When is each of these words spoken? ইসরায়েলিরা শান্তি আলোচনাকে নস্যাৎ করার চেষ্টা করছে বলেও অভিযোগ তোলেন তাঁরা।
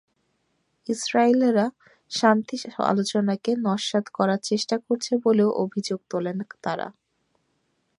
ইসরায়েলিরা 0.89 1.65
শান্তি 2.11 2.55
আলোচনাকে 2.91 3.51
নস্যাৎ 3.67 4.05
করার 4.17 4.39
চেষ্টা 4.49 4.75
করছে 4.85 5.11
বলেও 5.25 5.49
অভিযোগ 5.63 5.99
তোলেন 6.11 6.37
তাঁরা। 6.63 6.87